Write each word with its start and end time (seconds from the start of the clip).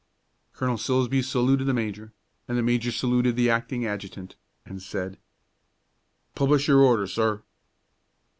Colonel 0.53 0.77
Silsbee 0.77 1.21
saluted 1.21 1.67
the 1.67 1.75
major, 1.75 2.11
and 2.47 2.57
the 2.57 2.63
major 2.63 2.91
saluted 2.91 3.35
the 3.35 3.51
acting 3.51 3.85
adjutant, 3.85 4.35
and 4.65 4.81
said, 4.81 5.19
"Publish 6.33 6.67
your 6.67 6.79
Order, 6.81 7.05
sir." 7.05 7.43